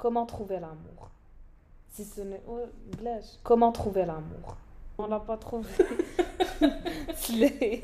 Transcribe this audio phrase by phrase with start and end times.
[0.00, 1.10] comment trouver l'amour
[1.92, 2.42] Si ce n'est.
[2.48, 2.60] Oh,
[2.98, 3.38] Blaise.
[3.42, 4.56] Comment trouver l'amour
[4.98, 5.68] On l'a pas trouvé.
[7.14, 7.80] C'est-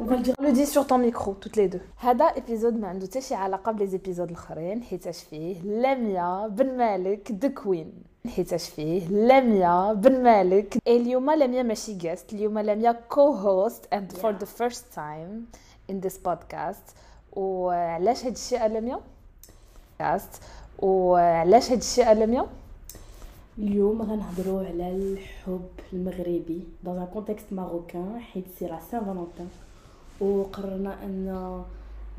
[0.00, 0.34] On va le dire.
[0.40, 3.72] le dis sur ton micro toutes les deux هذا épisode ما عنده حتى شي علاقه
[3.72, 7.92] بلي زيبيزود الاخرين حيتاش فيه لميا بن مالك ذا كوين
[8.29, 10.77] حيتاش فيه؟ لميا بن مالك.
[10.87, 14.39] اليوم لميا ماشي guest اليوم لميا co-host and for Yeah.
[14.43, 15.57] the first time
[15.91, 16.95] in this podcast.
[17.33, 18.99] وعلاش هاد الشيء لميا؟
[20.01, 20.41] Podcast
[20.79, 22.47] وعلاش هاد الشيء لميا؟
[23.59, 29.49] اليوم غنهضروا على الحب المغربي dans un contexte marocain حيت سي لا سان فالونتين
[30.21, 31.63] وقررنا أن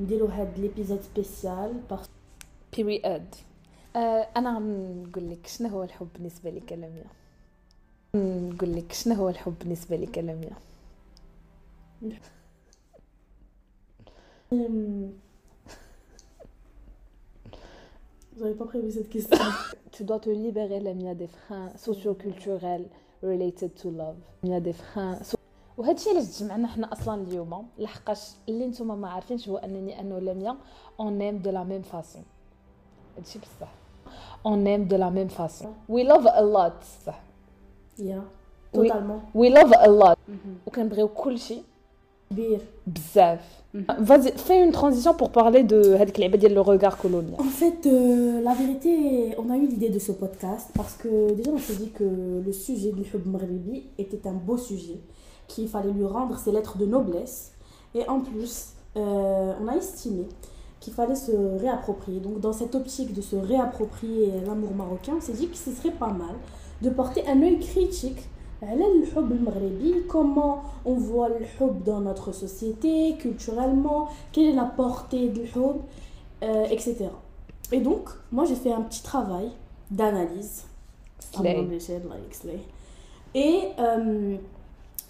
[0.00, 2.09] نديروا هاد ليبيزود سبيسيال باسكو
[2.76, 3.45] period.
[3.96, 7.04] آه، أنا نقول لك شنو هو الحب بالنسبة لك لميا؟
[8.14, 10.56] نقول لك شنو هو الحب بالنسبة لك لميا؟
[18.38, 19.37] J'avais pas prévu cette question.
[19.93, 22.87] Tu dois te libérer Lamia des freins socio-culturels
[23.23, 24.16] related to love.
[24.42, 25.18] Lamia des freins
[25.76, 30.15] وهذا الشيء علاش تجمعنا حنا أصلا اليوم لحقاش اللي نتوما ما عارفينش هو أنني أنا
[30.15, 30.57] ولميا
[31.01, 32.24] اون ايم دو لا ميم فاسون
[33.16, 33.85] هادشي بصح.
[34.45, 37.20] اون ايم دو لا ميم فاسون وي لاف ا لوت صح
[37.99, 38.21] يا
[38.73, 38.73] Oui.
[38.73, 40.17] توتالمون وي لاف ا لوت
[40.67, 41.57] وكنبغيو كلشي
[42.31, 43.62] كبير بزاف
[44.05, 47.85] فازي في اون ترانزيسيون بور بارلي دو هذيك اللعبه ديال لو ريغار كولونيال En fait,
[47.85, 48.91] euh, la vérité,
[49.37, 52.07] on a eu l'idée de ce podcast parce que déjà on s'est dit que
[52.48, 54.99] le sujet du Hub Maghribi était un beau sujet,
[55.49, 57.37] qu'il fallait lui rendre ses lettres de noblesse.
[57.98, 58.55] Et en plus,
[58.98, 60.23] euh, on a estimé
[60.87, 62.20] qu'il fallait se réapproprier.
[62.20, 65.91] Donc dans cette optique de se réapproprier l'amour marocain, on s'est dit que ce serait
[65.91, 66.37] pas mal
[66.81, 68.28] de porter un œil critique
[70.09, 71.44] comment on voit le
[71.84, 75.76] dans notre société, culturellement, quelle est la portée du hub,
[76.41, 76.97] etc.
[77.03, 77.06] Euh,
[77.72, 79.50] et donc, moi j'ai fait un petit travail
[79.91, 80.64] d'analyse.
[83.34, 84.36] Et euh,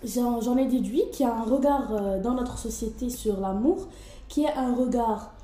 [0.05, 3.87] j'en ai déduit qu'il y a un regard euh, dans notre société sur l'amour
[4.29, 5.36] qui est un regard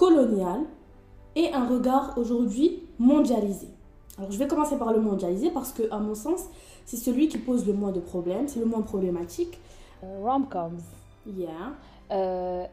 [0.00, 0.60] colonial
[1.40, 2.68] et un regard aujourd'hui
[2.98, 3.68] mondialisé.
[4.18, 6.40] Alors je vais commencer par le mondialisé parce que à mon sens,
[6.88, 9.58] c'est celui qui pose le moins de problèmes, c'est le moins problématique.
[10.04, 10.82] روم كومز
[11.26, 12.12] Yeah.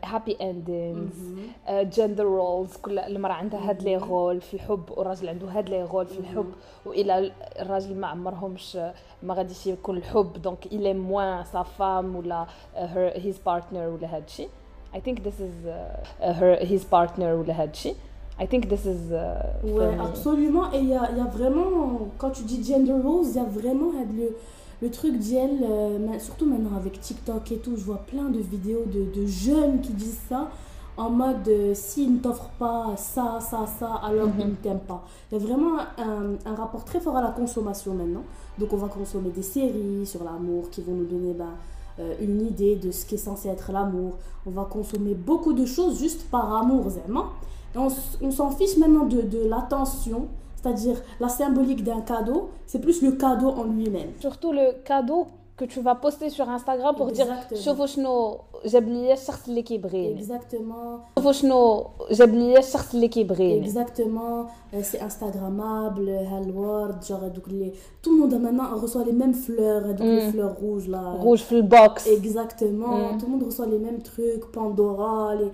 [0.03, 1.71] هابي اندينز Mhm.
[1.71, 6.05] جندر رولز كل المرأة عندها هاد لي رول في الحب والراجل عنده هاد لي رول
[6.07, 6.51] في الحب
[6.85, 8.75] والى الراجل ما عمرهمش
[9.23, 12.45] ما غاديش يكون الحب دونك الى موان سا فام ولا
[12.75, 14.47] هيز بارتنر ولا هادشي
[14.94, 17.96] I think this is uh, her, his partner ou le.
[18.40, 19.12] I think this is.
[19.12, 20.72] Uh, ouais, absolument.
[20.72, 23.44] Et il y a, y a, vraiment, quand tu dis gender roles, il y a
[23.44, 24.36] vraiment le,
[24.80, 28.84] le truc d'elle, euh, surtout maintenant avec TikTok et tout, je vois plein de vidéos
[28.86, 30.48] de, de jeunes qui disent ça
[30.96, 34.48] en mode euh, s'il ne t'offre pas ça, ça, ça, alors mm -hmm.
[34.48, 35.02] ne t'aime pas.
[35.30, 38.24] Il y a vraiment un, un, rapport très fort à la consommation maintenant.
[38.58, 41.34] Donc on va consommer des séries sur l'amour qui vont nous donner.
[41.34, 41.54] Bah,
[42.00, 44.18] euh, une idée de ce qui est censé être l'amour.
[44.46, 47.26] On va consommer beaucoup de choses juste par amour, vraiment.
[47.74, 47.88] Et on,
[48.22, 53.12] on s'en fiche maintenant de, de l'attention, c'est-à-dire la symbolique d'un cadeau, c'est plus le
[53.12, 54.10] cadeau en lui-même.
[54.20, 55.26] surtout le cadeau
[55.57, 57.59] que tu vas poster sur Instagram pour dire Exactement.
[57.65, 63.71] شوفوا شنو جاب لي الشخص اللي كيبغيني Exactement, شوفوا شنو جاب لي الشخص اللي كيبغيني
[63.71, 69.17] exactement, euh, c'est Instagrammable, Hellword, genre donc les, tout le monde a maintenant reçoit les
[69.21, 70.31] mêmes fleurs, donc les Mm.
[70.31, 71.03] fleurs rouges là.
[71.25, 73.17] rouge في البوكس Exactement, Mm.
[73.19, 75.35] tout le monde reçoit les mêmes trucs, Pandora.
[75.39, 75.49] Les...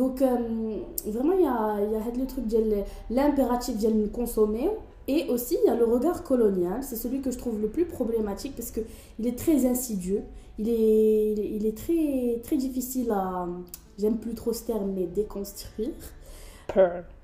[0.00, 0.26] Donc, euh,
[1.14, 2.58] vraiment, il y a, il y a le truc de
[3.16, 4.70] l'impératif de nous consommer.
[5.07, 6.83] Et aussi, il y a le regard colonial.
[6.83, 10.23] C'est celui que je trouve le plus problématique parce qu'il est très insidieux.
[10.59, 13.47] Il est, il est, il est très, très difficile à.
[13.97, 15.93] J'aime plus trop ce terme, mais déconstruire.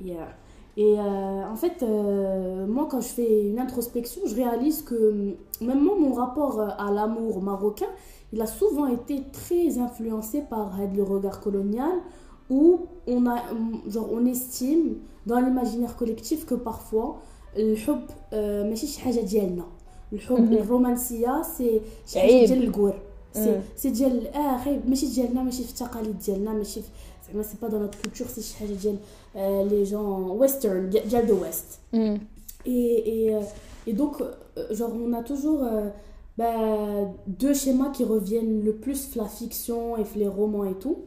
[0.02, 0.30] Yeah.
[0.76, 5.36] Et euh, en fait, euh, moi, quand je fais une introspection, je réalise que hum,
[5.62, 7.90] même moi, mon rapport euh, à l'amour marocain,
[8.32, 11.92] il a souvent été très influencé par euh, le regard colonial,
[12.50, 14.96] où on, a, hum, genre, on estime
[15.28, 17.22] dans l'imaginaire collectif que parfois,
[17.57, 18.01] le hub,
[18.33, 19.65] euh, ماشي شي حاجة ديالنا.
[20.13, 20.53] الحب Mhm.
[20.53, 22.31] الرومانسية سي شي عيب.
[22.41, 22.95] حاجة ديال الكور.
[23.35, 23.61] سي مم.
[23.77, 26.89] سي ديال اه خايب ماشي ديالنا ماشي في التقاليد ديالنا ماشي في
[27.29, 28.97] زعما سي با دون نوتر كولتور سي شي حاجه ديال
[29.37, 31.79] euh, les gens western, ديال de west.
[31.93, 32.17] Mm.
[32.67, 33.41] Et, et, euh,
[33.87, 35.89] et donc, euh, genre, on a toujours euh,
[36.39, 36.55] bah,
[37.43, 40.99] deux schémas qui reviennent le plus la fiction et les romans et tout.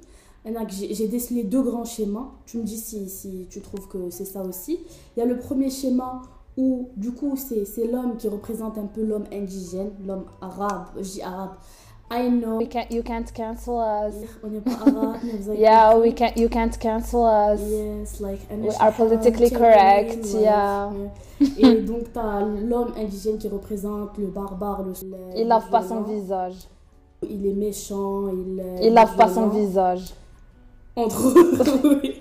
[0.46, 2.28] Il y en a que j'ai j'ai décelé deux grands schémas.
[2.48, 4.74] Tu me dis si, si tu trouves que c'est ça aussi.
[5.14, 6.10] Il y a le premier schéma
[6.57, 11.03] où, du coup, c'est c'est l'homme qui représente un peu l'homme indigène, l'homme arabe, je
[11.03, 11.51] dis arabe,
[12.09, 12.59] I know.
[12.59, 14.15] We can't, you can't cancel us.
[14.45, 17.61] On n'est pas arabe, mais vous avez Yeah, we can't, you can't cancel us.
[17.61, 20.91] Yes, like We are politically correct, yeah.
[21.59, 24.93] Et donc, t'as l'homme indigène qui représente le barbare, le.
[25.35, 26.69] Il lave pas son visage.
[27.29, 28.63] Il est méchant, il.
[28.83, 30.15] Il lave pas son visage.
[30.95, 32.21] Entre autres, oui.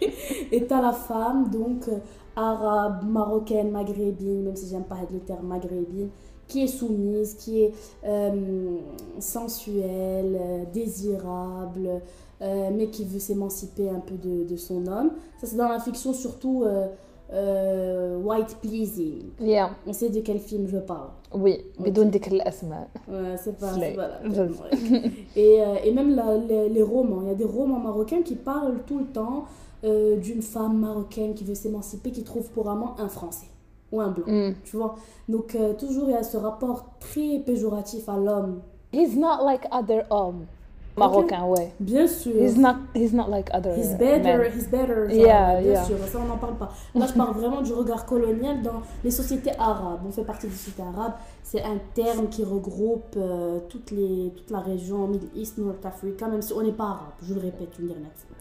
[0.52, 1.88] Et t'as la femme, donc
[2.36, 6.10] arabe, marocaine, maghrébine, même si j'aime pas le terme maghrébine,
[6.48, 7.74] qui est soumise, qui est
[8.06, 8.78] euh,
[9.20, 12.02] sensuelle, euh, désirable,
[12.42, 15.12] euh, mais qui veut s'émanciper un peu de, de son homme.
[15.40, 16.66] Ça, c'est dans la fiction surtout
[17.32, 19.24] white pleasing.
[19.40, 19.72] Yeah.
[19.88, 21.10] On sait de quel film je parle.
[21.34, 22.88] Oui, mais donne des asma.
[23.38, 23.74] c'est pas.
[25.36, 26.22] Et, et même
[26.72, 27.22] les romans.
[27.24, 29.46] Il y a des romans marocains qui parlent tout le temps
[29.86, 33.48] euh, d'une femme marocaine qui veut s'émanciper, qui trouve pour amant un français
[33.92, 34.54] ou un blanc, Mm.
[34.64, 34.96] tu vois.
[35.30, 38.62] Donc euh, toujours il y a ce rapport très péjoratif à l'homme.
[38.92, 40.46] He's not like other hommes.
[40.98, 41.74] Marocain, ouais.
[41.78, 42.32] Bien sûr.
[42.42, 44.52] He's not, he's not like other He's better, men.
[44.56, 45.10] he's better.
[45.10, 45.84] ça, Yeah, bien yeah.
[45.84, 46.72] sûr, ça on n'en parle pas.
[46.96, 50.00] Là, je parle vraiment du regard colonial dans les sociétés arabes.
[50.08, 51.16] On fait partie des sociétés arabes.
[51.44, 56.30] C'est un terme qui regroupe euh, toutes les, toute la région Middle East, North Africa,
[56.30, 58.35] même si on n'est pas arabe, je le répète une dernière fois.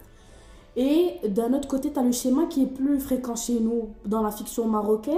[0.75, 4.21] Et d'un autre côté, tu as le schéma qui est plus fréquent chez nous dans
[4.21, 5.15] la fiction marocaine,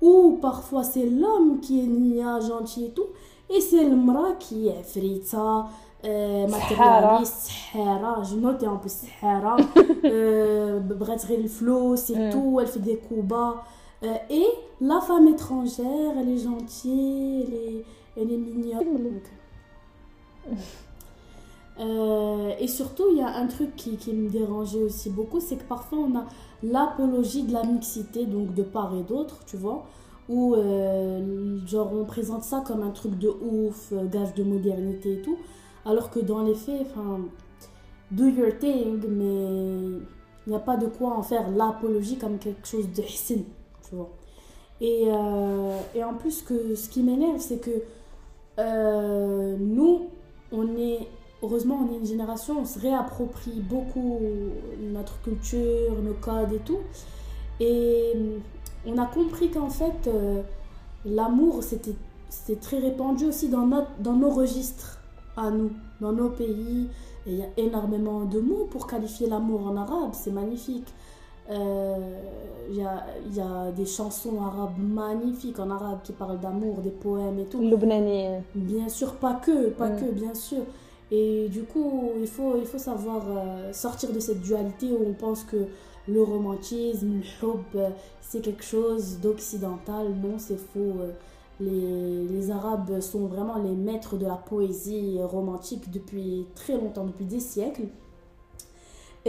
[0.00, 3.06] où parfois c'est l'homme qui est nia, gentil et tout,
[3.50, 5.66] et c'est le mra qui est frita,
[6.04, 9.56] euh, matérialiste, sahara, je note en plus sahara,
[10.04, 13.64] euh, le flow, c'est tout, elle fait des coups bas.
[14.02, 14.46] Euh, et
[14.80, 17.84] la femme étrangère, elle est gentille, elle est,
[18.16, 19.20] elle est mignonne.
[21.80, 25.56] Euh, et surtout, il y a un truc qui, qui me dérangeait aussi beaucoup, c'est
[25.56, 26.24] que parfois on a
[26.62, 29.84] l'apologie de la mixité, donc de part et d'autre, tu vois,
[30.28, 35.14] où euh, genre on présente ça comme un truc de ouf, euh, gage de modernité
[35.14, 35.36] et tout,
[35.84, 37.20] alors que dans les faits, enfin,
[38.12, 39.98] do your thing, mais
[40.46, 43.42] il n'y a pas de quoi en faire l'apologie comme quelque chose de hissin,
[43.88, 44.10] tu vois.
[44.80, 45.06] Et,
[45.94, 47.70] et en plus, que ce qui m'énerve, c'est que
[49.56, 50.08] nous,
[50.52, 51.08] on est
[51.44, 54.20] heureusement, on est une génération, on se réapproprie beaucoup
[54.80, 56.80] notre culture, nos codes et tout.
[57.60, 58.38] Et euh,
[58.86, 60.42] on a compris qu'en fait, euh,
[61.04, 64.98] l'amour, c'était très répandu aussi dans, notre, dans nos registres
[65.36, 65.70] à nous,
[66.00, 66.88] dans nos pays.
[67.26, 70.88] Et il y a énormément de mots pour qualifier l'amour en arabe, c'est magnifique.
[71.50, 72.22] Euh,
[72.70, 76.90] il y, a, y, a, des chansons arabes magnifiques en arabe qui parlent d'amour, des
[76.90, 77.60] poèmes et tout.
[78.54, 80.00] Bien sûr, pas que, pas mm.
[80.00, 80.62] que, bien sûr.
[81.11, 85.13] Et du coup, il faut, il faut savoir euh, sortir de cette dualité où on
[85.13, 85.61] pense que
[86.07, 87.89] le romantisme, le hub, euh,
[88.21, 90.05] c'est quelque chose d'occidental.
[90.23, 90.93] Non, c'est faux.
[90.99, 91.11] Euh,
[91.69, 96.31] Les, les Arabes sont vraiment les maîtres de la poésie romantique depuis
[96.61, 97.87] très longtemps, depuis des siècles.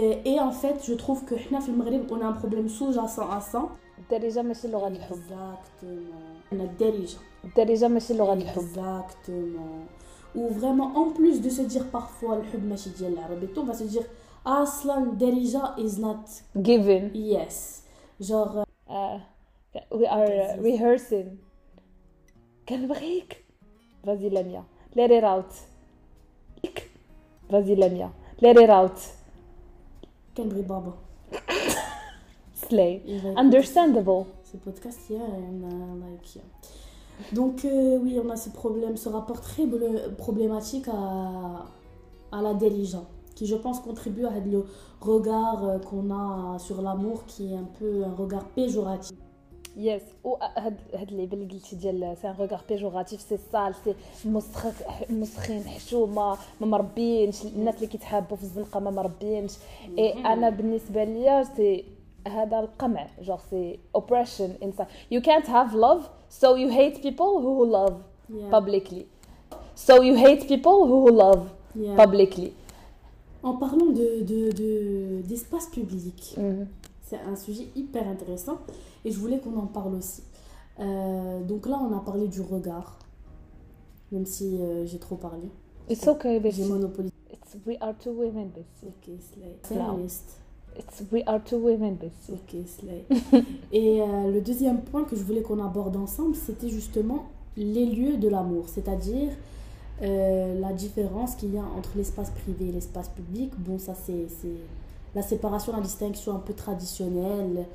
[0.02, 3.28] Et, et en fait, je trouve que حنا في المغرب, on a un problème sous-jacent
[3.28, 3.62] à ça.
[3.98, 5.16] الدارجة ماشي لغة الحب.
[5.16, 6.54] Exactement.
[6.54, 7.18] On a الدارجة.
[7.44, 8.62] الدارجة ماشي لغة الحب.
[8.62, 9.86] Exactement.
[10.34, 13.60] Ou vraiment, en plus de se dire parfois le hub ماشي ديال العرب et tout,
[13.60, 14.04] on va se dire
[14.46, 16.28] اصلا درجة is not
[16.62, 17.10] Given.
[17.14, 17.82] yes.
[18.20, 19.18] Genre Uh,
[19.92, 21.38] we are uh, rehearsing.
[22.68, 23.36] كنبغيك.
[24.04, 24.62] Vas-y Lamia.
[24.96, 25.52] Let it out.
[27.50, 28.10] Vas-y Lamia.
[28.42, 28.98] Let it out.
[30.36, 30.92] كنبغي بابا.
[32.54, 33.02] Slay.
[33.06, 34.24] Il va écouter Understandable.
[34.44, 36.42] ce podcast hier et on a like yeah.
[37.38, 41.66] Donc euh, oui, on a ce problème, ce rapport très bleu- problématique à,
[42.36, 43.02] à la délija,
[43.36, 44.60] qui je pense contribue à le
[45.12, 49.16] regard euh, qu'on a sur l'amour qui est un peu un regard péjoratif.
[49.76, 53.94] يس وهاد هاد اللعيبه اللي قلتي ديال سي ان روغار بيجوراتيف سي سال سي
[54.24, 54.66] مسخ
[55.10, 59.52] مسخين حشومه ما مربينش الناس اللي كيتحابوا في الزنقه ما مربينش
[59.98, 61.84] اي انا بالنسبه ليا سي
[62.28, 66.02] هذا القمع جوغ سي اوبريشن انسان you can't have love
[66.42, 67.94] so you hate people who love
[68.32, 68.50] Yeah.
[68.56, 69.04] publicly
[69.86, 71.42] so you hate people who love
[71.76, 71.96] Yeah.
[72.04, 72.50] publicly
[73.42, 76.66] En parlant de, de, de- d'espace public, Mhm.
[77.08, 78.58] c'est un sujet hyper intéressant
[79.04, 80.22] et je voulais qu'on en parle aussi.
[80.78, 82.88] Euh, donc là, on a parlé du regard,
[84.12, 85.48] même si euh, j'ai trop parlé.
[85.92, 87.14] it's okay J'ai بس monopolisé.
[87.34, 89.52] it's we are two women بس Ok, Slay.
[89.78, 89.98] Non.
[90.77, 91.97] It's we are two women
[92.31, 93.05] Ok, Slay.
[93.71, 97.25] Et euh, le deuxième point que je voulais qu'on aborde ensemble, c'était justement
[97.57, 99.29] les lieux de l'amour, c'est-à-dire
[100.01, 103.51] euh, la différence qu'il y a entre l'espace privé et l'espace public.
[103.57, 104.25] Bon, ça c'est
[105.13, 107.65] la séparation, la distinction un peu traditionnelle.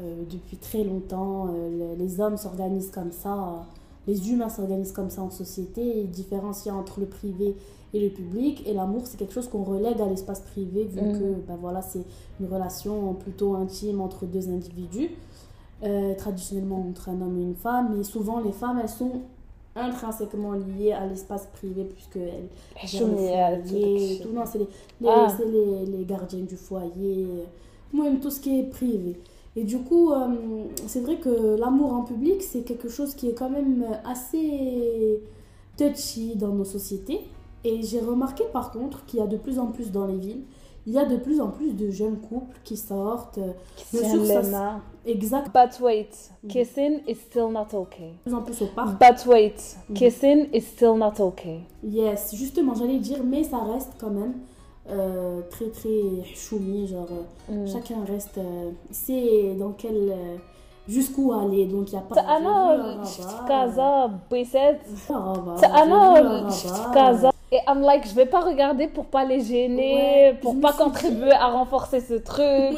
[0.00, 3.64] Euh, depuis très longtemps, le- les hommes s'organisent comme ça.
[4.06, 7.56] les humains s'organisent comme ça en société, et différencier entre le privé
[7.94, 8.66] et le public.
[8.66, 12.04] Et l'amour, c'est quelque chose qu'on relègue à l'espace privé, vu que ben voilà, c'est
[12.40, 15.10] une relation plutôt intime entre deux individus,
[15.84, 17.94] euh, traditionnellement entre un homme et une femme.
[17.96, 19.22] Mais souvent, les femmes, elles sont
[19.76, 22.48] intrinsèquement liées à l'espace privé puisque elles
[22.88, 24.20] foyer, les
[25.00, 27.42] les, les, les, gardiennes du foyer euh,
[27.92, 29.18] même tout ce qui est privé.
[29.56, 30.28] Et du coup euh,
[30.86, 35.20] c'est vrai que l'amour en public c'est quelque chose qui est quand même assez
[35.76, 37.22] touchy dans nos sociétés.
[37.63, 40.43] Et j'ai remarqué par contre qu'il y a de plus en plus dans les villes,
[40.87, 43.37] il y a de plus en plus de jeunes couples qui sortent.
[43.37, 43.51] euh,
[43.93, 44.79] Bien sûr, ça, كيسلمنا.
[45.05, 46.49] Exact, But wait, Mhm.
[46.53, 48.11] kissing is still not okay.
[48.13, 48.91] de plus en plus au parc.
[49.05, 49.59] But wait,
[49.89, 49.95] Mhm.
[49.99, 51.59] kissing is still not okay.
[51.83, 54.35] Yes, justement, j'allais dire, mais ça reste quand même
[54.91, 55.99] euh, très très
[56.43, 57.67] choumi, genre euh, Mm.
[57.73, 58.71] chacun reste, euh,
[59.03, 60.37] sait dans quel, euh,
[60.95, 62.15] jusqu'où aller, donc il n'y a pas.
[62.37, 64.79] انا شفت في كازا بويسات
[65.61, 69.40] انا انا شفت في كازا et I'm like, je vais pas regarder pour pas les
[69.40, 71.30] gêner, ouais, pour pas contribuer dit...
[71.30, 72.76] à renforcer ce truc.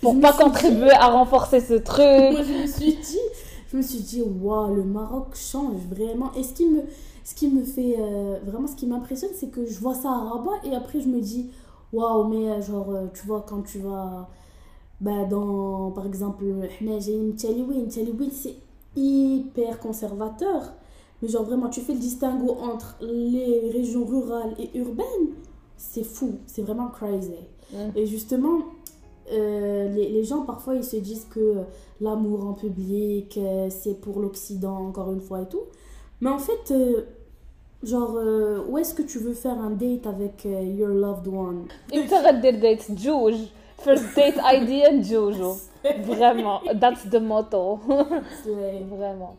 [0.00, 0.92] Pour pas contribuer dit...
[0.92, 2.32] à renforcer ce truc.
[2.32, 3.20] Moi, je me suis dit.
[3.70, 6.32] Je me suis dit, waouh, le Maroc change vraiment.
[6.34, 6.80] Et ce qui me,
[7.22, 10.16] ce qui me fait euh, vraiment, ce qui m'impressionne, c'est que je vois ça à
[10.16, 11.50] Rabat et après, je me dis,
[11.92, 14.30] waouh, mais euh, genre, euh, tu vois, quand tu vas.
[15.02, 16.42] Bah, dans, par exemple,
[16.80, 18.56] j'ai une Tchaliwi, une c'est
[18.96, 20.72] hyper conservateur.
[21.21, 25.29] Mais genre, vraiment, tu fais le distinguo entre les régions rurales et urbaines,
[25.77, 27.31] c'est fou, c'est vraiment crazy.
[27.71, 27.77] Mm.
[27.95, 28.59] Et justement,
[29.31, 31.47] euh, les, les gens parfois ils se disent que
[32.01, 35.61] l'amour en public euh, c'est pour l'Occident encore une fois et tout.
[36.21, 37.01] Mais en fait, euh,
[37.83, 41.67] genre, euh, où est-ce que tu veux faire un date avec euh, your loved one
[41.93, 43.33] انت غدير ديت تجوج
[43.85, 45.53] first date idea نتجوجوا
[46.07, 47.79] vraiment that's the motto
[48.43, 49.35] C'est- Vraiment.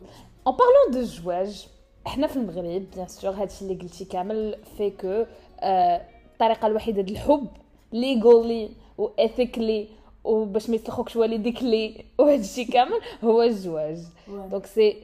[0.50, 1.68] En parlant de زواج
[2.08, 5.26] إحنا في المغرب بيان سور هادشي اللي قلتي كامل في كو
[5.60, 6.02] آه،
[6.34, 7.48] الطريقة الوحيده ديال الحب
[7.92, 9.88] ليغولي وايثيكلي
[10.24, 13.98] وباش ما يسلخوكش والديك لي وهادشي كامل هو الزواج.
[14.28, 15.04] دونك سي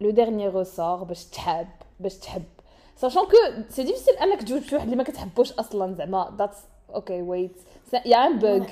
[0.00, 1.66] لو ديرنيي ريسور باش تحب
[2.00, 2.42] باش تحب
[2.96, 3.36] ساشون كو
[3.68, 6.58] سي ديفيسيل انك تجوج شي واحد اللي ما كتحبوش أصلا زعما ذاتس
[6.94, 7.56] أوكي ويت
[8.06, 8.66] يا ان بوغ.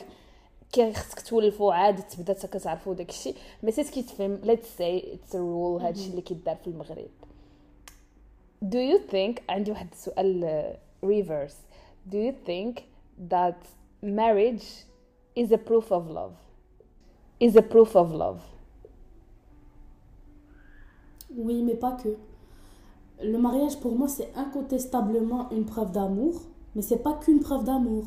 [0.73, 5.35] كي خصك تولفوا عادي تبدا تا كتعرفوا داكشي مي سي سكي تفهم ليتس سي اتس
[5.35, 7.09] رول هادشي اللي كيدار في المغرب
[8.65, 11.55] Do you think عندي واحد السؤال ريفرس
[12.09, 12.83] Do you think
[13.29, 13.57] that
[14.01, 14.85] marriage
[15.35, 16.35] is a proof of love?
[17.39, 18.41] Is a proof of love?
[21.35, 22.17] Oui, mais pas que.
[23.21, 26.33] Le mariage pour moi c'est incontestablement une preuve d'amour,
[26.73, 28.05] mais c'est pas qu'une preuve d'amour.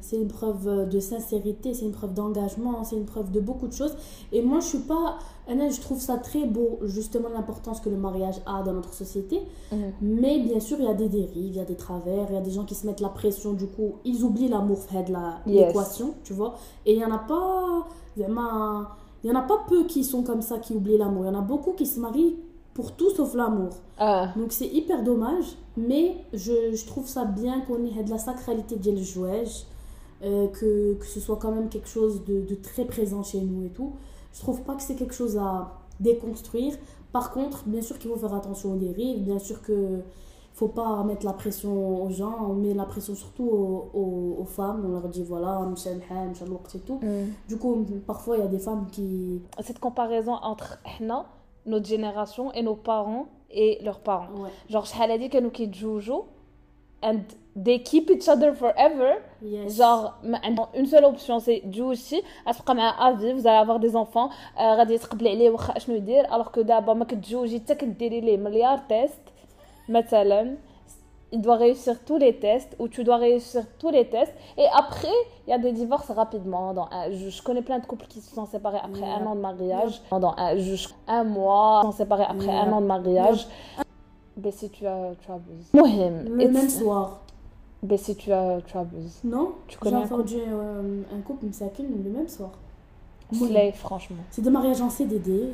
[0.00, 3.66] C'est une preuve euh, de sincérité, c'est une preuve d'engagement, c'est une preuve de beaucoup
[3.66, 3.96] de choses.
[4.32, 5.18] Et moi, je suis pas.
[5.48, 9.40] Je trouve ça très beau, justement, l'importance que le mariage a dans notre société.
[9.72, 9.78] Mhm.
[10.02, 12.38] Mais bien sûr, il y a des dérives, il y a des travers, il y
[12.38, 15.12] a des gens qui se mettent la pression, du coup, ils oublient l'amour fait de
[15.12, 15.68] la- Yes.
[15.68, 16.54] l'équation, tu vois.
[16.84, 17.86] Et il y en a pas.
[18.16, 21.24] Il y en a pas peu qui sont comme ça, qui oublient l'amour.
[21.24, 22.36] Il y en a beaucoup qui se marient
[22.76, 23.70] pour tout sauf l'amour.
[23.96, 24.34] Ah.
[24.36, 25.46] Donc c'est hyper dommage,
[25.78, 29.64] mais je, je trouve ça bien qu'on ait de la sacralité du jouage,
[30.22, 33.64] euh, que, que ce soit quand même quelque chose de, de, très présent chez nous
[33.64, 33.94] et tout.
[34.34, 36.74] Je trouve pas que c'est quelque chose à déconstruire.
[37.12, 40.02] Par contre, bien sûr qu'il faut faire attention aux dérives, bien sûr que
[40.52, 44.84] faut pas mettre la pression aux gens, on met la pression surtout aux, aux, femmes,
[44.86, 45.66] on leur dit voilà,
[46.74, 46.98] et tout.
[47.02, 47.30] Mm.
[47.48, 49.40] Du coup, parfois il y a des femmes qui.
[49.60, 51.24] Cette comparaison entre non
[51.65, 54.73] notre génération et nos parents et leurs parents Ouais.
[54.73, 56.23] genre شحال هادي كانوا كيتزوجوا
[57.05, 57.19] and
[57.65, 59.11] they keep each other forever
[59.43, 59.77] Yes.
[59.79, 63.95] genre ما عندهم une seule option c'est تزوجتي غتبقى مع افي vous allez avoir des
[63.95, 68.21] enfants آه، غادي تقبلي عليه واخا اشنو يدير alors que دابا ما كتزوجي حتى كديري
[68.21, 69.19] ليه مليار تيست
[69.89, 70.57] مثلا
[71.36, 74.32] il doit réussir tous les tests ou tu dois réussir tous les tests.
[74.56, 75.16] Et après,
[75.46, 76.72] il y a des divorces rapidement.
[76.72, 80.00] Dans je, connais plein de couples qui se sont séparés après un an de mariage.
[80.10, 80.18] Yeah.
[80.18, 80.34] Dans
[81.06, 83.46] un, mois, ils se sont séparés après un an de mariage.
[84.42, 85.72] Mais si tu, as, tu abuses.
[85.74, 86.24] Mohim.
[86.24, 87.20] Le même soir.
[87.82, 89.20] Mais si tu, as, tu abuses.
[89.22, 89.98] Non, tu connais.
[89.98, 92.50] J'ai entendu euh, un couple, me le même soir.
[93.30, 94.22] Slay, franchement.
[94.30, 95.50] C'est des mariages en CDD.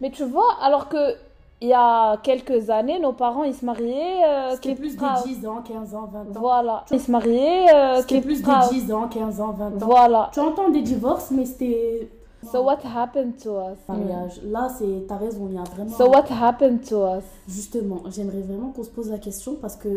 [0.00, 1.16] Mais tu vois, alors que
[1.64, 4.22] il y a quelques années, nos parents ils se mariaient.
[4.24, 6.40] euh, c'était plus de 10 ans, 15 ans, 20 ans.
[6.40, 6.84] Voilà.
[6.90, 7.66] Ils se mariaient.
[7.74, 9.72] euh, qui C'était plus de 10 ans, 15 ans, 20 ans.
[9.80, 10.30] Voilà.
[10.32, 12.10] Tu entends des divorces, mais c'était
[12.52, 13.78] So what happened to us?
[13.88, 14.40] mariage.
[14.44, 15.96] Là, c'est t'as raison, il y a vraiment.
[15.96, 17.24] So what happened to us?
[17.48, 19.88] Justement, j'aimerais vraiment qu'on se pose la question parce que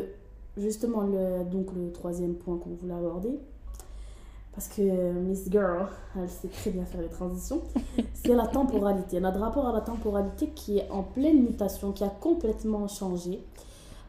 [0.56, 3.38] justement le donc le troisième point qu'on voulait aborder.
[4.58, 5.86] Parce que Miss Girl,
[6.20, 7.62] elle sait très bien faire les transitions,
[8.16, 9.20] c'est la temporalité.
[9.20, 13.40] Notre rapport à la temporalité qui est en pleine mutation, qui a complètement changé.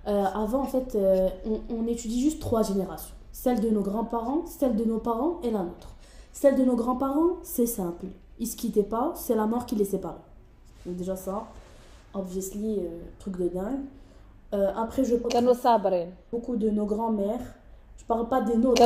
[0.06, 1.28] Euh, avant, en fait, euh,
[1.68, 3.14] on, étudie juste trois générations.
[3.30, 5.90] Celle de nos grands-parents, celle de nos parents et la nôtre.
[6.32, 8.06] Celle de nos grands-parents, c'est simple.
[8.38, 10.14] Ils se quittaient pas, c'est la mort qui les séparait.
[10.86, 11.44] Donc déjà ça,
[12.14, 12.88] obviously, euh,
[13.18, 13.80] truc de dingue.
[14.78, 17.54] après, je parle beaucoup de nos grands-mères.
[17.98, 18.80] Je parle pas des nôtres.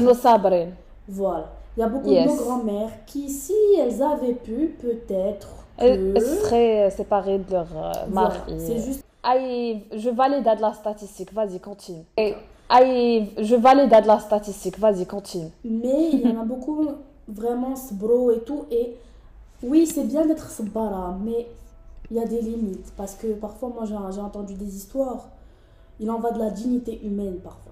[1.09, 1.53] Voilà.
[1.77, 5.49] Il y a beaucoup de nos grands-mères qui, si elles avaient pu, peut-être.
[5.79, 7.67] Elles, seraient séparées de leur
[8.11, 8.39] mari.
[8.59, 12.05] C'est juste Aïe, je valide de la statistique, vas-y, continue.
[12.69, 15.51] Aïe, je valide de la statistique, vas-y, continue.
[15.65, 16.89] Mais il y en a beaucoup,
[17.29, 18.65] vraiment, bro et tout.
[18.73, 18.97] Et
[19.63, 21.47] oui, c'est bien d'être sbara, mais
[22.11, 22.93] il y a des limites.
[22.97, 25.29] Parce que parfois, moi, j'ai entendu des histoires.
[26.01, 27.72] Il en va de la dignité humaine, parfois.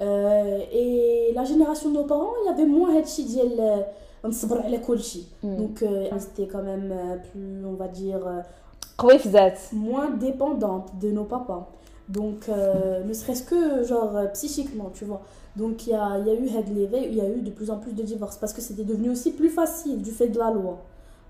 [0.00, 3.84] et la génération de nos parents, il y avait moins هادشي ديال
[4.24, 5.00] نصبر على كل
[5.42, 8.26] donc euh, c'était quand même euh, plus on va dire
[9.72, 11.68] moins dépendante de nos papas.
[12.08, 15.22] Donc, euh, ne serait-ce que genre euh, psychiquement, tu vois.
[15.56, 17.78] Donc, il y a, y a eu l'éveil, il y a eu de plus en
[17.78, 20.78] plus de divorces parce que c'était devenu aussi plus facile du fait de la loi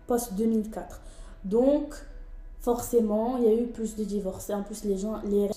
[0.07, 1.01] post-2004.
[1.45, 1.95] Donc,
[2.61, 4.49] forcément, il y a eu plus de divorces.
[4.51, 5.17] Et en plus, les gens.
[5.25, 5.51] Les...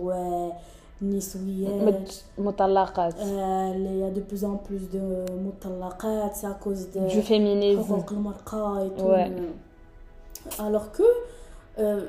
[0.00, 0.50] Ouais.
[1.02, 7.08] نسويات مطلقات il y a de plus en plus de مطلقات c'est à cause de
[7.08, 9.30] du féminisme et tout ouais.
[10.58, 11.02] Alors que,
[11.78, 12.06] euh,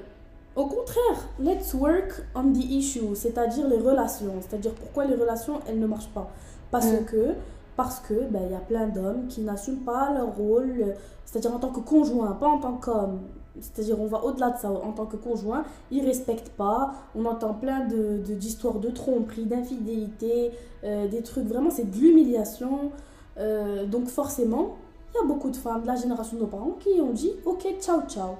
[0.55, 4.33] au contraire, let's work on the issue, c'est-à-dire les relations.
[4.41, 6.29] C'est-à-dire pourquoi les relations, elles ne marchent pas.
[6.71, 7.05] Parce mm.
[7.05, 7.33] que,
[7.75, 11.59] parce que, ben, il y a plein d'hommes qui n'assument pas leur rôle, c'est-à-dire en
[11.59, 13.19] tant que conjoint, pas en tant qu'homme.
[13.60, 14.70] C'est-à-dire, on va au-delà de ça.
[14.70, 16.94] En tant que conjoint, ils respectent pas.
[17.14, 20.52] On entend plein de, d'histoires de, tromperie, d'infidélité,
[20.84, 21.46] euh, des trucs.
[21.46, 22.92] Vraiment, c'est de l'humiliation.
[23.38, 24.76] Euh, donc, forcément,
[25.12, 27.32] il y a beaucoup de femmes de la génération de nos parents qui ont dit
[27.44, 28.36] ok ciao ciao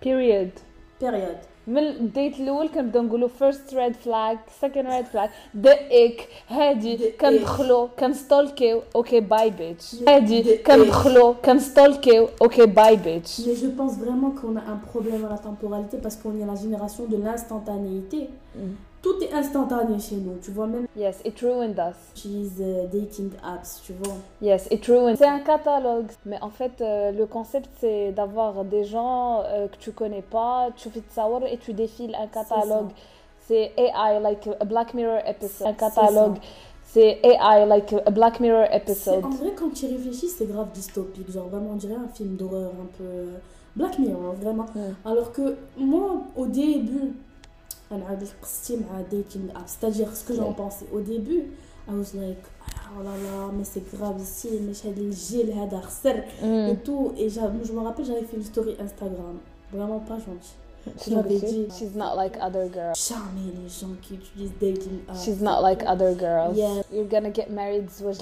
[0.00, 0.50] period
[0.98, 7.87] period من الديت الاول كنبداو نقولوا فيرست ريد فلاج سكند ريد فلاج دقك هادي كندخلوا
[7.99, 14.55] كنستولكيو اوكي باي بيتش هادي كندخلوا كنستولكيو اوكي باي بيتش mais je pense vraiment qu'on
[14.55, 19.22] a un problème à la temporalité parce qu'on est la génération de l'instantanéité mm tout
[19.22, 20.86] est instantané chez nous, tu vois même.
[20.96, 21.96] Yes, it ruined us.
[22.14, 24.14] J'utilise uh, dating apps, tu vois.
[24.42, 25.16] Yes, it ruined.
[25.16, 29.76] C'est un catalogue, mais en fait euh, le concept c'est d'avoir des gens euh, que
[29.76, 32.88] tu connais pas, tu fais savoir et tu défiles un catalogue.
[33.46, 35.68] C'est AI like a Black Mirror episode.
[35.68, 36.36] Un catalogue.
[36.84, 39.24] C'est AI like a Black Mirror episode.
[39.24, 42.72] En vrai quand tu réfléchis c'est grave dystopique, genre vraiment on dirait un film d'horreur
[42.82, 43.04] un peu
[43.76, 44.66] Black Mirror vraiment.
[45.04, 47.14] Alors que moi au début
[49.65, 51.51] c'est-à-dire ce que j'en pensais au début
[51.87, 52.43] I was like
[52.97, 55.53] oh là là mais c'est grave ici mais j'ai des gel
[56.43, 59.37] et tout et je me rappelle j'avais fait une story Instagram
[59.71, 60.55] vraiment pas gentil
[61.07, 65.41] j'avais dit she's not like other girls jamais les gens qui utilisent dating apps she's
[65.41, 68.15] not like other girls yeah you're gonna get married زواج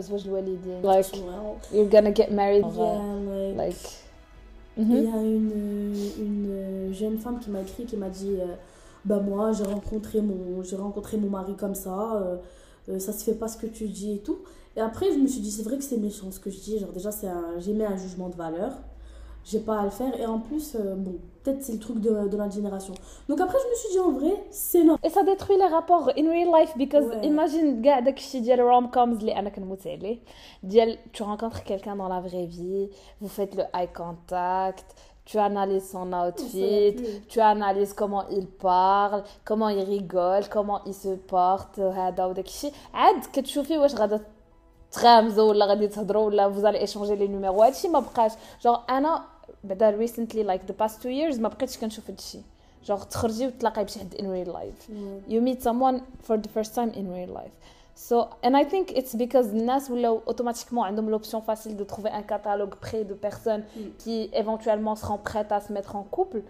[0.00, 1.16] زواج الوالدين like
[1.72, 3.76] you're gonna get married yeah like, like
[4.76, 8.36] il y a une, une jeune femme qui m'a écrit qui m'a dit
[9.02, 12.36] euh, bah moi j'ai rencontré mon j'ai rencontré mon mari comme ça euh,
[12.88, 14.38] euh, ça se fait pas ce que tu dis et tout
[14.76, 16.78] et après je me suis dit c'est vrai que c'est méchant ce que je dis
[16.78, 17.28] genre déjà c'est
[17.58, 18.72] j'ai mis un jugement de valeur
[19.44, 22.28] j'ai pas à le faire et en plus euh, bon peut-être c'est le truc de,
[22.28, 22.94] de notre génération
[23.28, 26.10] donc après je me suis dit en vrai c'est normal et ça détruit les rapports
[26.16, 30.18] in real life because imagine كاع داكشي ديال rom coms اللي انا كنموت عليه
[30.62, 35.90] ديال tu rencontres quelqu'un dans la vraie vie vous faites le eye contact tu analyses
[35.90, 36.96] son outfit,
[37.28, 42.72] tu analyses comment il parle, comment il rigole, comment il se porte, هذا وداك الشيء
[42.94, 44.20] عاد كتشوفي واش غادا
[44.92, 49.24] تغامزوا ولا غادي تهضروا ولا vous allez échanger les numéros هادشي ما بقاش genre انا
[49.64, 52.38] بعدا recently like the past two years ما بقيتش كنشوف هادشي
[52.86, 54.90] genre تخرجي وتلاقي بشي حد in real life
[55.28, 57.54] you meet someone for the first time in real life
[57.95, 62.23] So, and I think it's because les gens ont automatiquement l'option facile de trouver un
[62.23, 63.81] catalogue près de personnes mm.
[63.99, 66.41] qui éventuellement seront prêtes à se mettre en couple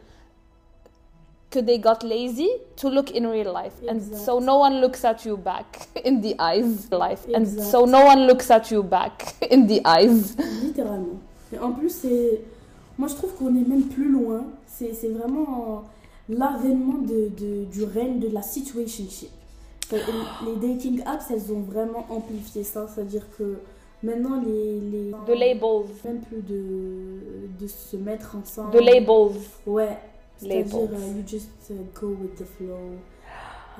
[1.54, 3.74] que they got lazy to look in real life.
[3.84, 4.14] Exact.
[4.14, 7.28] and so no one looks at you back in the eyes life.
[7.28, 7.36] Exact.
[7.36, 10.36] and so no one looks at you back in the eyes.
[10.64, 11.20] Littéralement.
[11.52, 12.42] Et en plus c'est
[12.98, 14.46] moi je trouve qu'on est même plus loin.
[14.66, 15.84] C'est vraiment
[16.28, 19.30] l'avènement de, de, du règne de la situationship
[19.92, 22.88] les dating apps, elles ont vraiment amplifié ça.
[22.88, 23.60] C'est-à-dire que
[24.02, 24.80] maintenant, les.
[24.80, 25.86] les de labels.
[26.06, 28.72] Même plus de, de se mettre ensemble.
[28.72, 29.40] De labels.
[29.66, 29.98] Ouais.
[30.38, 32.96] C'est-à-dire, uh, you just uh, go with the flow.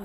[0.00, 0.04] Euh,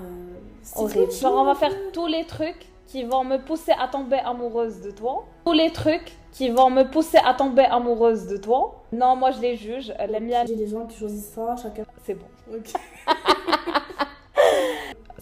[0.76, 1.10] Horrible.
[1.12, 4.90] Genre, on va faire tous les trucs qui vont me pousser à tomber amoureuse de
[4.90, 5.24] toi.
[5.44, 8.82] Tous les trucs qui vont me pousser à tomber amoureuse de toi.
[8.92, 9.92] Non, moi je les juge.
[9.98, 11.84] La mienne, J'ai des gens qui choisissent ça, chacun.
[12.04, 12.26] c'est bon.
[12.52, 12.72] Ok.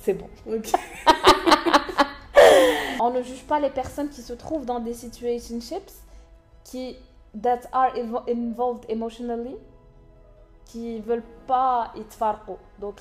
[0.01, 0.27] C'est bon.
[0.47, 0.71] Ok.
[2.99, 5.91] On ne juge pas les personnes qui se trouvent dans des situationships
[6.63, 6.95] qui
[7.41, 9.55] that are evo- involved emotionally
[10.65, 12.95] qui veulent pas يتفارقوا donc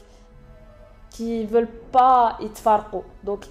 [1.11, 3.45] qui veulent pas يتفارقوا donc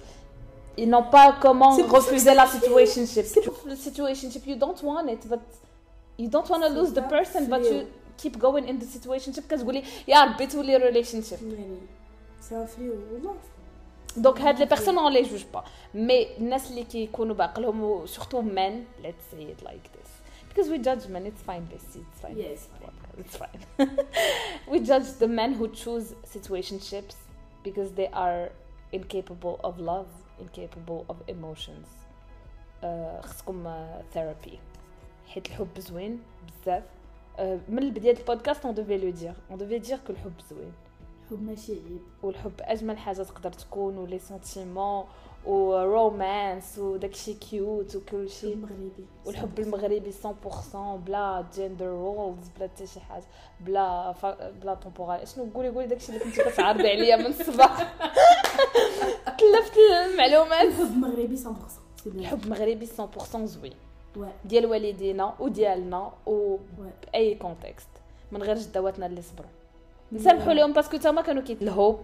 [0.76, 3.26] ils n'ont pas comment C'est pour ça que refuser c'est la pas situationship
[3.66, 5.40] le situationship you don't want it but
[6.18, 7.86] you don't want to C'est lose the ça, person but c'est- you
[8.18, 11.78] keep going in the situationship كتقولي يا ربي تولي relationship يعني
[12.40, 13.12] C'est un fléau.
[13.12, 13.34] والله.
[14.16, 19.04] دونك هاد لي بيرسون اون لي جوج با مي الناس اللي كيكونوا باقلهم سورتو men
[19.04, 20.10] let's say it like this
[20.48, 22.60] because we judge men it's fine Bessie it's fine Yes.
[23.20, 23.60] it's fine
[24.72, 27.16] we judge the men who choose situationships
[27.66, 28.42] because they are
[28.98, 30.10] incapable of love
[30.44, 31.88] incapable of emotions
[32.84, 34.56] آه، خصكم آه، therapy
[35.28, 36.20] حيت الحب زوين
[36.62, 36.82] بزاف
[37.38, 40.72] آه، من بدايه البودكاست on devait le dire on devait dire que الحب زوين
[41.29, 42.01] حب ماشي عيب.
[42.23, 45.05] والحب أجمل حاجة تقدر تكون ولي سونتيمون
[45.45, 49.05] ورومانس وداكشي كيوت وكل شيء حب مغربي.
[49.25, 53.23] والحب المغربي 100% بلا جندر رولز بلا حتى شي حاجة
[53.59, 54.25] بلا ف...
[54.25, 57.77] بلا طومبورال شنو قولي قولي داكشي اللي كنتي كتعرضي عليا من الصباح
[59.39, 59.77] تلفت
[60.11, 61.39] المعلومات الحب مغربي 100%.
[61.39, 62.19] C'est bien.
[62.19, 63.73] الحب مغربي 100% زوين.
[64.45, 66.11] ديال والدينا وديالنا.
[66.25, 67.89] وباي كونتكست
[68.31, 69.49] من غير جداواتنا اللي صبروا
[70.12, 71.98] نسامحوا لهم باسكو تما كانوا كيت الهوب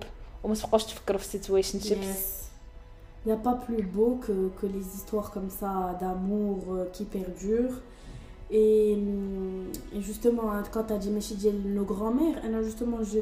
[0.44, 2.38] وما تبقاوش تفكروا في سيتويشن شيبس Yes.
[3.26, 7.04] Il n'y a pas plus beau que, que les histoires comme ça d'amour euh, qui
[7.04, 7.78] perdurent.
[8.50, 12.62] Et, hum, et justement, hein, quand tu as dit Meshi Diel, nos grands-mères, elle a
[12.62, 13.18] justement, je,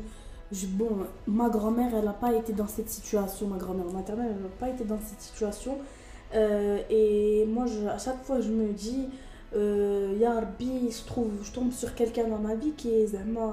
[0.52, 0.90] je- bon,
[1.26, 4.68] ma grand-mère, elle n'a pas été dans cette situation, ma grand-mère maternelle, elle n'a pas
[4.74, 5.74] été dans cette situation.
[6.34, 9.08] Euh, et moi, je, à chaque fois, je me dis,
[9.56, 13.52] euh, Ya Rabbi, je, trouve, je tombe sur quelqu'un dans ma vie qui est vraiment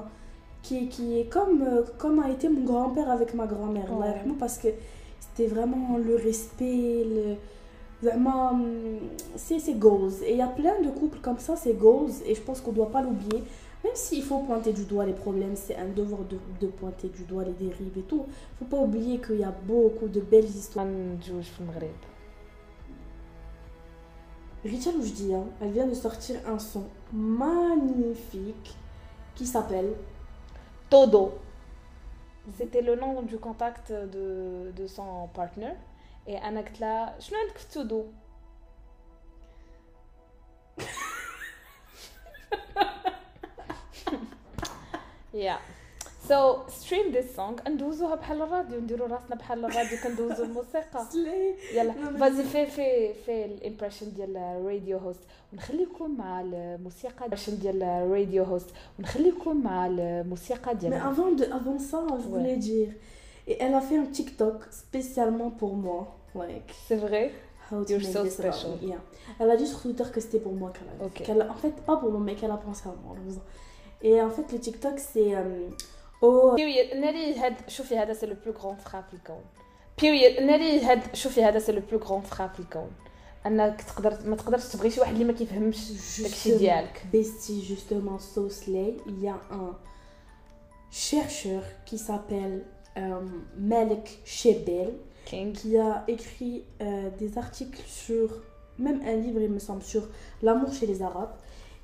[0.69, 4.15] qui, qui est comme, euh, comme a été mon grand-père avec ma grand-mère, ouais.
[4.39, 4.69] parce que
[5.19, 7.07] c'était vraiment le respect,
[8.03, 8.99] vraiment, mm,
[9.37, 10.13] c'est goals.
[10.27, 12.73] Et il y a plein de couples comme ça, c'est goals, et je pense qu'on
[12.73, 13.43] ne doit pas l'oublier.
[13.85, 17.23] Même s'il faut pointer du doigt les problèmes, c'est un devoir de, de, pointer du
[17.23, 18.25] doigt les dérives et tout.
[18.27, 20.87] Il ne faut pas oublier qu'il y a beaucoup de belles histoires.
[24.65, 28.77] Rita Loujdia, elle vient de sortir un son magnifique
[29.37, 29.93] qui s'appelle
[30.91, 31.39] Todo.
[32.57, 35.73] C'était le nom du contact de, son partner.
[36.27, 37.31] Et Anakla, je
[37.73, 38.07] Todo.
[45.35, 45.59] Yeah.
[46.29, 51.05] So stream this song ندوزوها بحال الراديو نديرو راسنا بحال الراديو كندوزو الموسيقى
[51.75, 55.21] يلا فازي في في في الامبريشن ديال الراديو هوست
[55.53, 58.67] ونخليكم مع الموسيقى الامبريشن ديال الراديو هوست
[58.99, 62.31] ونخليكم مع الموسيقى Mais ديال avant, de, avant ça, je Ouais.
[62.33, 62.89] voulais dire.
[63.51, 66.01] Et elle a fait un TikTok spécialement pour moi.
[66.35, 67.25] Like, c'est vrai
[67.71, 68.73] how to You're make so this about special.
[68.83, 68.89] me.
[68.93, 69.01] Yeah.
[69.41, 71.75] Elle a dit sur Twitter que c'était pour moi qu'elle a qu'elle a- En fait,
[71.89, 73.15] pas pour moi, mais qu'elle a pensé à moi.
[74.09, 75.31] Et en fait, le TikTok, c'est.
[75.35, 75.75] euh, oh,
[76.58, 79.44] period ناري هاد شوفي هذا سي لو بلو غران فرا في الكون
[80.02, 82.92] period ناري هاد شوفي هذا سي لو بلو غران فرا في الكون
[83.46, 85.92] انك تقدر ما تقدرش تبغي شي واحد اللي ما كيفهمش
[86.22, 89.78] داكشي justement, ديالك Bestie, justement, Sosley, il y a un
[90.92, 92.66] chercheur qui s'appelle
[92.98, 93.22] euh,
[93.58, 94.92] Malik Shebel
[95.26, 98.30] كينغ qui a écrit euh, des articles sur,
[98.80, 100.04] même un livre il me semble, sur
[100.42, 101.36] l'amour chez les Arabes.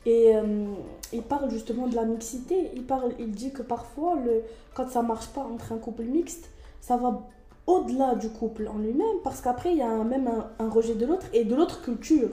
[0.06, 0.66] Et euh,
[1.12, 2.70] il parle justement de la mixité.
[2.74, 4.42] Il, parle, il dit que parfois, le,
[4.74, 7.22] quand ça marche pas entre un couple mixte, ça va
[7.66, 11.26] au-delà du couple en lui-même, parce qu'après, il y a même un, rejet de l'autre
[11.32, 12.30] et de l'autre culture.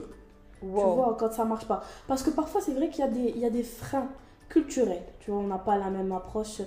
[0.60, 1.82] Tu vois, quand ça marche pas.
[2.06, 4.06] Parce que parfois, c'est vrai qu'il y, a des, freins
[4.48, 5.02] culturels.
[5.20, 6.60] Tu vois, on n'a pas la même approche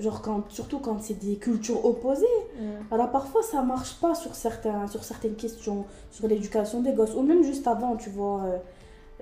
[0.00, 2.26] genre surtout quand c'est des cultures opposées.
[2.58, 2.92] Mm.
[2.92, 7.22] Alors parfois ça marche pas sur, certains, sur certaines questions, sur l'éducation des gosses, ou
[7.22, 8.58] même juste avant, tu vois, euh,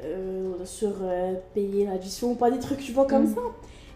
[0.03, 3.35] euh, sur euh, payer l'addition, pas des trucs, tu vois, comme Mm.
[3.35, 3.41] ça.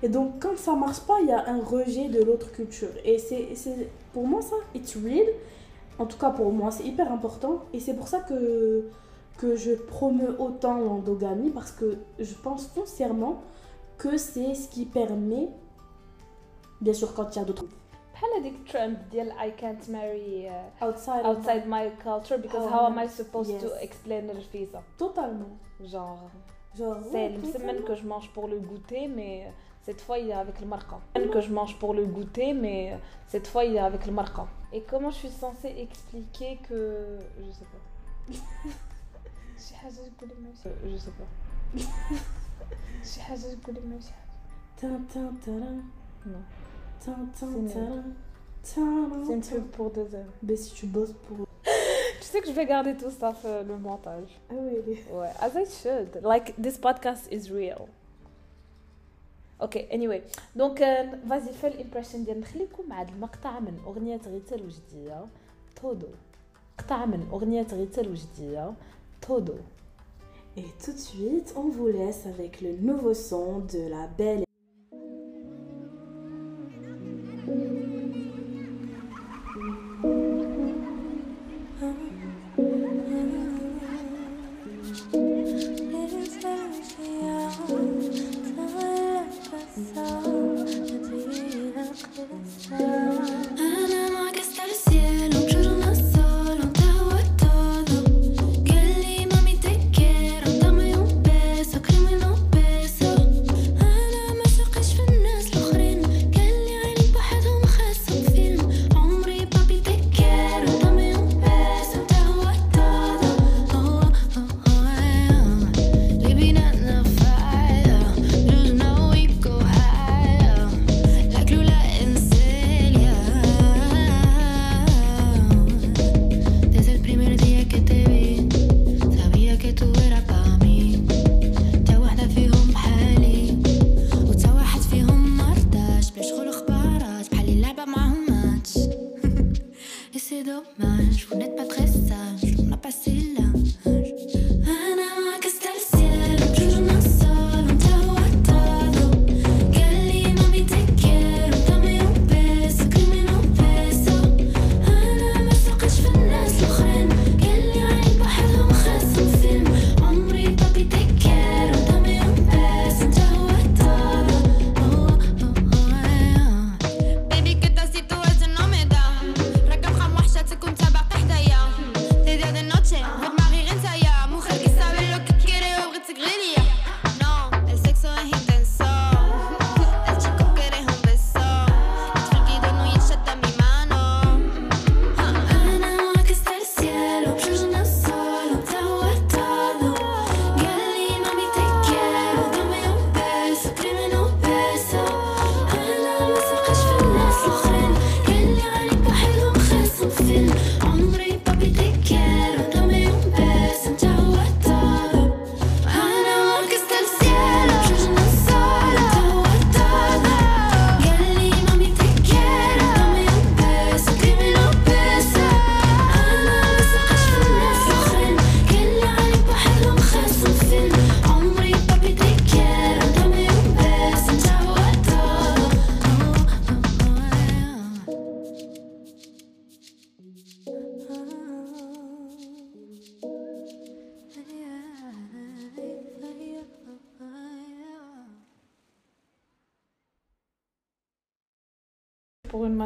[0.03, 2.91] Et donc quand ça marche pas, il y a un rejet de l'autre culture.
[3.05, 5.27] Et c'est c'est- pour moi ça, it's real.
[5.99, 7.65] En tout cas pour moi, c'est hyper important.
[7.73, 8.85] Et c'est pour ça que,
[9.39, 13.43] que je promeux autant l'endogamie, parce que je pense foncièrement
[13.97, 15.49] que c'est ce qui permet,
[16.81, 17.65] bien sûr quand il y a d'autres...
[18.18, 22.86] بحال هذيك الترند ديال I can't marry uh, Outside, outside my culture because How how
[22.86, 23.82] am am I- I supposed to Yes.
[23.88, 25.54] explain الرفيزة Totalement.
[25.94, 26.30] genre
[26.80, 27.88] Genre, c'est ouais, le semaine totalement.
[27.88, 29.52] que je mange pour le goûter mais
[29.86, 30.98] cette fois il est avec le marca
[31.36, 32.80] que je mange pour le goûter mais
[33.28, 34.46] cette fois il est avec le marca
[34.78, 36.80] Et comment je suis censée expliquer que.
[37.46, 37.84] Je sais pas.
[39.64, 41.30] شي حاجة تقولي ماشي je sais pas.
[43.14, 44.12] شي حاجة تقولي ماشي
[44.82, 45.78] Tin, tin, tarin.
[46.32, 46.44] Non.
[47.00, 48.04] Tin, tin, C'est tarin.
[48.64, 49.56] Tin, C'est une tin.
[49.56, 50.34] pub pour deux heures.
[50.42, 51.46] Mais si tu bosses pour.
[51.64, 54.40] Tu sais que je vais garder tout ça pour le montage.
[54.50, 56.22] Ah oui, elle est- Ouais, as I should.
[56.24, 57.88] Like, this podcast is real.
[59.60, 60.24] Ok, anyway.
[60.56, 65.26] Donc, euh, vas-y, fais l'impression ديال نخليكم مع هذا المقطع من أغنية غيتال وجدية
[65.82, 66.08] تودو
[66.80, 68.74] مقطع من أغنية غيتال وجدية
[69.28, 69.54] تودو
[70.58, 74.44] Et tout de suite, on vous laisse avec le nouveau son de la belle.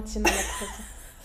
[0.06, 0.20] ça.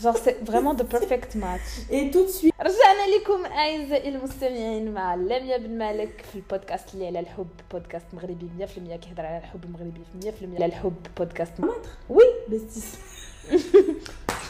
[0.03, 1.67] Genre, c'est vraiment the perfect match.
[1.89, 7.07] Et tout de suite, رجعنا لكم اعزائي المستمعين مع لميا بن مالك في البودكاست اللي
[7.07, 8.63] على الحب بودكاست مغربي 100%
[8.95, 11.53] كيهضر على الحب المغربي 100% على الحب بودكاست
[12.09, 12.23] وي.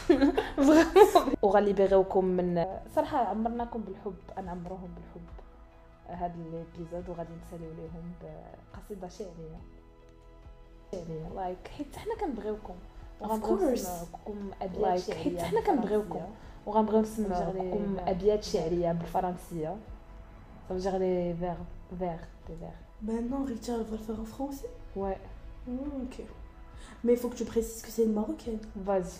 [0.08, 5.28] فريمون وغنليبيغيوكم من صراحة عمرناكم بالحب نعمروهم بالحب
[6.08, 9.60] هاد الابيزود وغادي نساليو ليهم بقصيده شعريه
[10.92, 12.74] شعريه لايك حيت حنا كنبغيوكم
[13.21, 13.79] وغنبغيو course.
[13.79, 16.21] نسمعوكم ابيات شعريه حيت حنا كنبغيوكم
[16.65, 19.75] وغنبغيو نسمعوكم ابيات شعريه بالفرنسيه
[20.69, 21.57] Ça veut dire les vers,
[21.91, 22.79] vers, des vers.
[23.01, 24.69] Ben non, Richard va le faire en français.
[24.95, 25.17] Ouais,
[25.67, 26.15] Hmm, ok.
[27.03, 28.59] Mais il faut que tu précises que c'est une marocaine.
[28.75, 29.19] vas-y.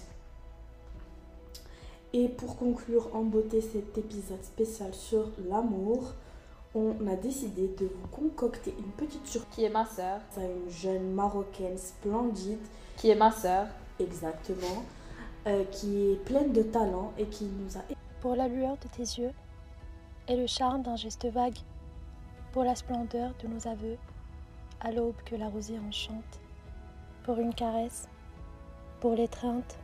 [2.13, 6.13] Et pour conclure en beauté cet épisode spécial sur l'amour,
[6.75, 10.69] on a décidé de vous concocter une petite surprise Qui est ma sœur à une
[10.69, 12.59] jeune marocaine splendide,
[12.97, 13.67] Qui est ma sœur
[14.00, 14.84] exactement,
[15.46, 17.82] euh, qui est pleine de talent et qui nous a
[18.20, 19.32] pour la lueur de tes yeux
[20.26, 21.58] et le charme d'un geste vague,
[22.52, 23.96] pour la splendeur de nos aveux,
[24.80, 26.40] à l'aube que la rosière enchante,
[27.22, 28.08] pour une caresse,
[29.00, 29.78] pour l'étreinte,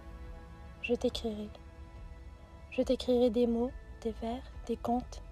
[0.82, 1.48] je t'écrirai.
[2.70, 3.70] Je t'écrirai des mots,
[4.02, 5.22] des vers, des contes,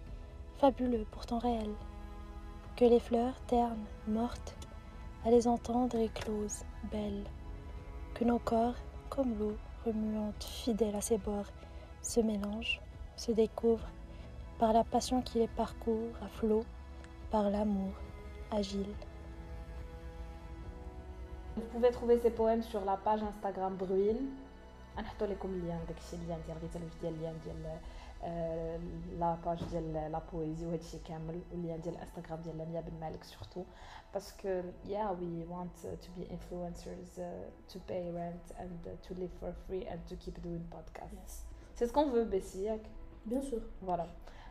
[0.58, 1.74] fabuleux pourtant réels,
[2.76, 4.56] que les fleurs ternes, mortes,
[5.26, 7.24] à les entendre éclosent, belles,
[8.24, 8.74] nos corps,
[9.10, 11.50] comme l'eau remuante, fidèle à ses bords,
[12.02, 12.80] se mélangent,
[13.16, 13.88] se découvrent
[14.58, 16.64] par la passion qui les parcourt à flot,
[17.30, 17.92] par l'amour
[18.50, 18.94] agile.
[21.56, 24.30] Vous pouvez trouver ces poèmes sur la page Instagram Bruine.
[28.23, 30.11] غنحطوا لكم اللين داكشي اللين ديال غير تلف ديال اللين ديال آه، لا باج ديال
[30.11, 33.63] لا بويزي وهادشي كامل واللين ديال الانستغرام ديال لميا بن مالك سورتو
[34.13, 37.21] باسكو يا وي وانت تو بي انفلونسرز
[37.69, 41.79] تو باي رنت اند تو ليف فور فري اند تو كيب دوين بودكاست Yes.
[41.79, 42.81] سي سكون فو بيسي ياك
[43.27, 43.61] Bien sûr.
[43.81, 44.07] Voilà.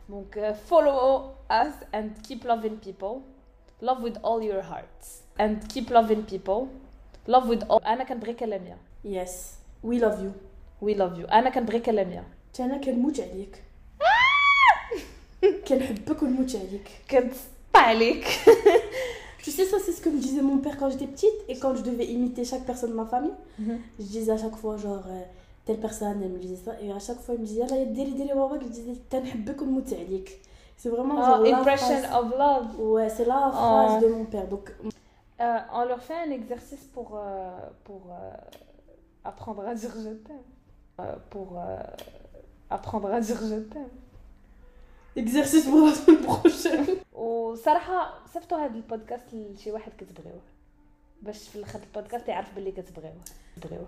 [0.07, 3.23] Donc, euh, follow us and keep loving people.
[3.81, 5.23] Love with all your hearts.
[5.39, 6.69] And keep loving people.
[7.27, 7.81] Love with all.
[7.85, 8.77] أنا كنبغي كلاميا.
[9.03, 9.57] Yes.
[9.83, 10.31] We love you.
[10.81, 11.31] We love you.
[11.31, 12.23] أنا كنبغي كلاميا.
[12.53, 13.63] حتى انا كنموت عليك
[15.67, 18.25] كنحبك ونموت عليك كنتسطى عليك.
[19.47, 21.39] Tu sais, ça, c'est ce que me disait mon père quand j'étais petite.
[21.47, 23.37] Et quand je devais imiter chaque personne de ma famille,
[23.99, 25.21] je disais à chaque fois, genre, euh,
[25.65, 26.71] telle personne, elle me disait ça.
[26.81, 29.93] Et à chaque fois, il me disait, Yalla, diri diri baba, je disais, تنحبك ونموت
[29.93, 30.29] عليك.
[30.77, 32.17] C'est vraiment genre Oh, la impression phrase.
[32.19, 32.69] of love.
[32.91, 34.47] Ouais, c'est la phrase de mon père.
[34.47, 34.65] Donc,
[35.39, 38.31] Euh, on leur fait un exercice pour, euh, pour euh,
[39.23, 40.47] apprendre à dire je t'aime.
[40.99, 41.77] Euh, pour euh,
[42.78, 43.94] apprendre à dire je t'aime.
[45.16, 46.86] exercice pour la semaine prochaine.
[47.24, 50.40] وصراحه صيفطوا هذا البودكاست لشي واحد كتبغيوه.
[51.22, 53.14] باش في الآخر البودكاست يعرف باللي كتبغيوه.
[53.62, 53.86] تبغيوه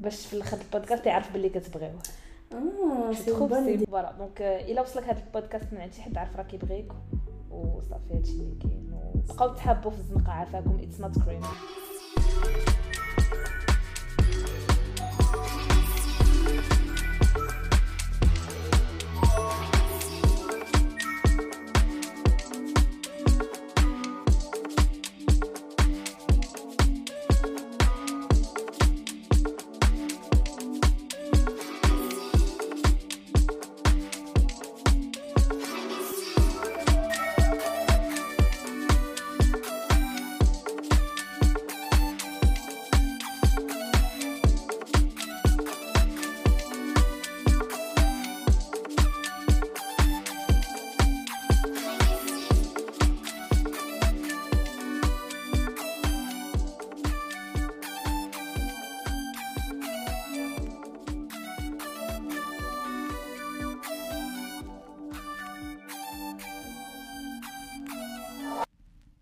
[0.00, 1.98] باش في الآخر البودكاست يعرف باللي كتبغيوه.
[2.52, 3.90] bonne c'est- idée.
[3.90, 6.92] فوالا دونك إلا وصلك هذا البودكاست من عند شي حد عارف راه كيبغيك.
[7.50, 8.94] وصافي هادشي اللي كاين.
[9.14, 10.78] وبقاو تحابوا في الزنقة عافاكم.
[10.82, 11.40] اتس نوت كريم